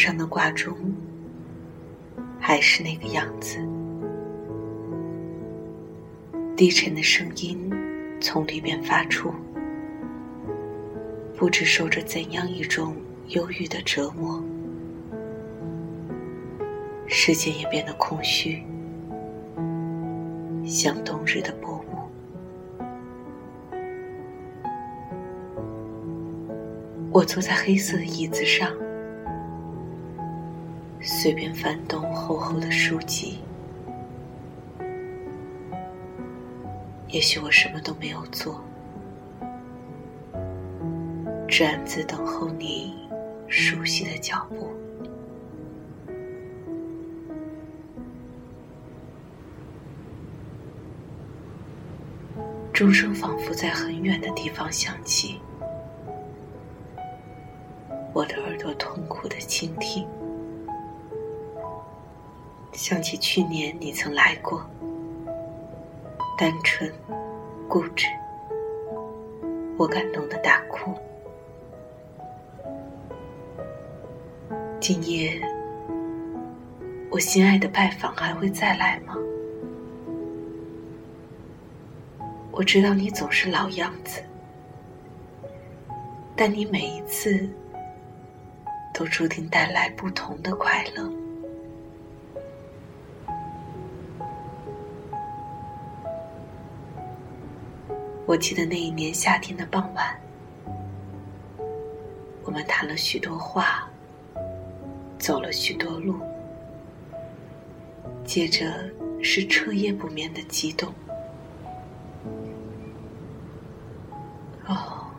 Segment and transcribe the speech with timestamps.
[0.00, 0.74] 上的挂钟
[2.40, 3.58] 还是那个样子，
[6.56, 7.70] 低沉的声音
[8.18, 9.30] 从里边发出，
[11.36, 12.96] 不知受着怎样一种
[13.28, 14.42] 忧郁的折磨。
[17.06, 18.62] 世界也变得空虚，
[20.64, 22.08] 像冬日的薄雾。
[27.12, 28.72] 我坐在黑色的椅子上，
[31.02, 33.40] 随便翻动厚厚的书籍。
[37.08, 38.62] 也许我什么都没有做，
[41.48, 42.94] 只暗自等候你
[43.48, 44.70] 熟悉的脚步。
[52.72, 55.40] 钟声仿佛在很远的地方响起，
[58.14, 60.06] 我的耳朵痛苦的倾听，
[62.72, 64.64] 想起去年你曾来过，
[66.38, 66.90] 单纯、
[67.68, 68.06] 固执，
[69.76, 70.94] 我感动的大哭。
[74.80, 75.40] 今夜，
[77.10, 79.14] 我心爱的拜访还会再来吗？
[82.50, 84.22] 我知道你总是老样子，
[86.34, 87.48] 但你每一次
[88.94, 91.10] 都注定带来不同的快乐。
[98.30, 100.16] 我记得那一年夏天的傍晚，
[102.44, 103.90] 我们谈了许多话，
[105.18, 106.14] 走了许多路，
[108.24, 108.88] 接着
[109.20, 110.94] 是彻夜不眠的激动。
[114.68, 115.10] 哦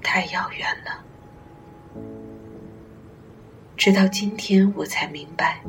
[0.00, 1.04] 太遥远了，
[3.76, 5.60] 直到今天我才明白，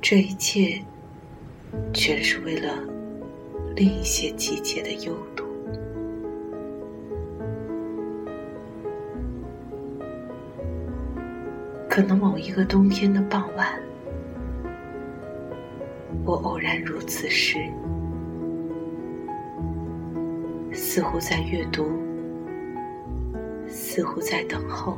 [0.00, 0.80] 这一切
[1.92, 2.74] 全是为了
[3.76, 5.44] 另一些季节的幽独。
[11.88, 13.66] 可能某一个冬天的傍晚，
[16.24, 17.58] 我偶然如此时。
[20.72, 21.88] 似乎在阅读，
[23.66, 24.96] 似乎在等候，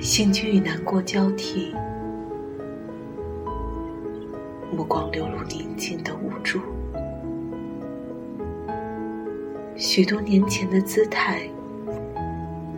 [0.00, 1.74] 兴趣与难过交替，
[4.80, 6.58] 目光流露宁静的无助，
[9.76, 11.42] 许多年前的姿态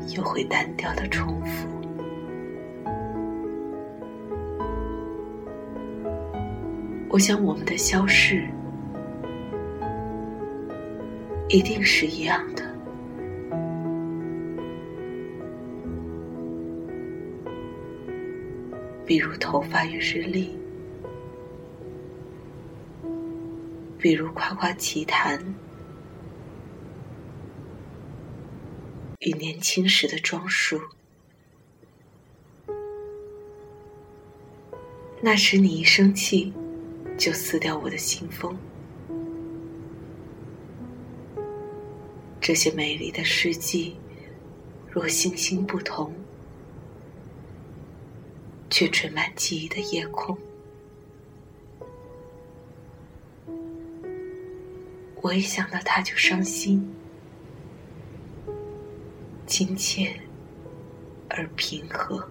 [0.09, 1.69] 又会单调的重复。
[7.09, 8.49] 我想，我们的消逝。
[11.49, 12.65] 一定是一样的，
[19.07, 20.51] 比如头发与日历，
[24.03, 25.55] 比如夸夸其谈
[29.21, 30.81] 与年轻时的装束。
[35.21, 36.53] 那时你一生气，
[37.17, 38.59] 就撕掉我的信封。
[42.41, 43.97] 这些美丽的事迹，
[44.91, 46.13] 若星星不同，
[48.69, 50.37] 却缀满记忆的夜空。
[55.23, 56.85] 我一想到他就伤心，
[59.47, 60.13] 亲切
[61.29, 62.29] 而平和。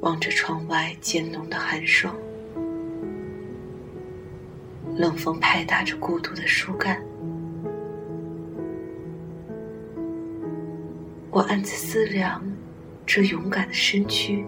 [0.00, 2.16] 望着窗外渐浓的寒霜，
[4.96, 7.00] 冷风拍打着孤独的树干，
[11.30, 12.42] 我暗自思量：
[13.04, 14.42] 这勇敢的身躯，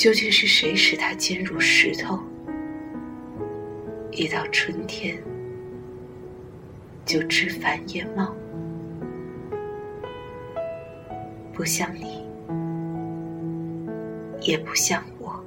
[0.00, 2.18] 究竟是谁使它坚如石头？
[4.12, 5.22] 一到春天，
[7.04, 8.34] 就枝繁叶茂。
[11.52, 12.24] 不像你，
[14.40, 15.38] 也不像我，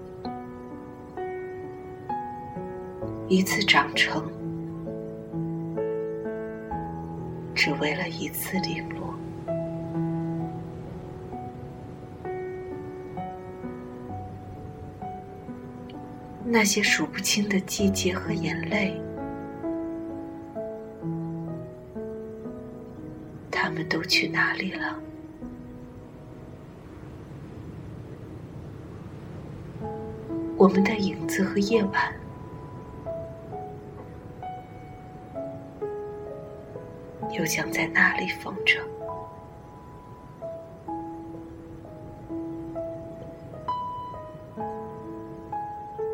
[3.27, 4.23] 一次长成，
[7.55, 9.02] 只为了一次零落。
[16.53, 18.95] 那些数不清的季节和眼泪，
[23.49, 24.99] 他们都去哪里了？
[30.55, 32.13] 我们的影子和夜晚，
[37.31, 38.79] 又将在哪里风筝？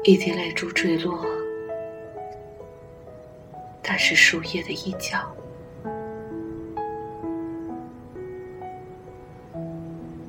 [0.05, 1.23] 一滴泪珠坠落，
[3.83, 5.19] 它是树叶的一角；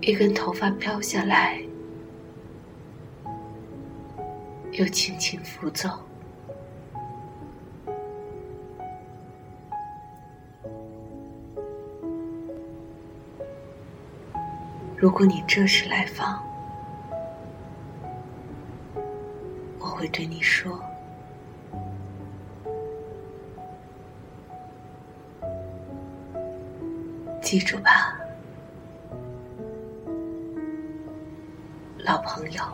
[0.01, 1.63] 一根头发飘下来，
[4.73, 5.89] 又轻轻拂走。
[14.97, 16.45] 如果你这时来访，
[20.01, 20.81] 会对你说
[27.43, 28.19] ：“记住吧，
[31.99, 32.65] 老朋友，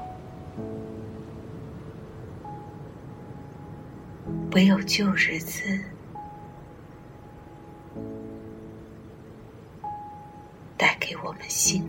[4.53, 5.81] 唯有旧日子
[10.77, 11.83] 带给我们幸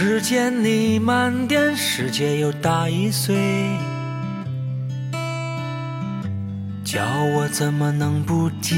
[0.00, 3.36] 时间你慢点，世界又大一岁。
[6.84, 7.02] 叫
[7.34, 8.76] 我怎么能不记？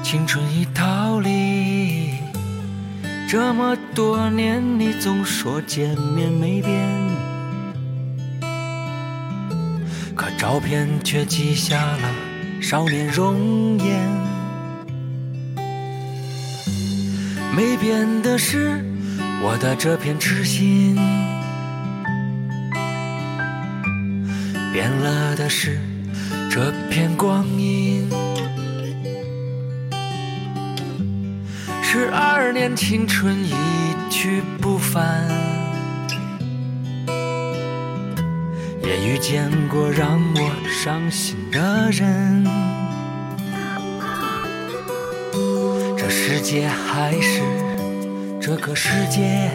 [0.00, 2.10] 青春已逃离，
[3.28, 6.80] 这么多年，你总说见面没变，
[10.14, 12.14] 可照片却记下了
[12.60, 14.33] 少年容颜。
[17.56, 18.84] 没变的是
[19.40, 20.96] 我的这片痴心，
[24.72, 25.78] 变了的是
[26.50, 28.10] 这片光阴。
[31.80, 33.54] 十二年青春一
[34.10, 35.28] 去不返，
[38.82, 42.73] 也遇见过让我伤心的人。
[46.36, 47.42] 世界还是
[48.40, 49.48] 这个世界，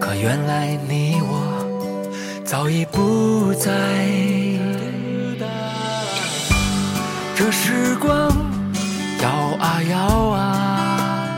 [0.00, 3.70] 可原来你我早已不在。
[7.36, 8.30] 这时光
[9.20, 9.98] 摇啊摇
[10.30, 11.28] 啊，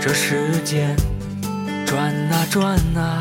[0.00, 0.96] 这时间
[1.84, 3.20] 转啊转啊，